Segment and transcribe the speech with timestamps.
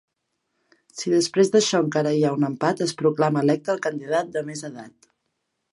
[1.01, 4.71] Si després d'això encara hi ha un empat, es proclama electe el candidat de més
[4.73, 5.11] edat.